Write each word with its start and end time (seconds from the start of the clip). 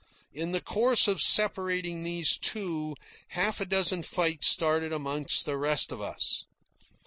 In 0.33 0.51
the 0.51 0.61
course 0.61 1.07
of 1.07 1.21
separating 1.21 2.01
these 2.01 2.35
two, 2.35 2.95
half 3.27 3.61
a 3.61 3.65
dozen 3.67 4.01
fights 4.01 4.47
started 4.47 4.91
amongst 4.91 5.45
the 5.45 5.57
rest 5.57 5.91
of 5.91 6.01
us. 6.01 6.43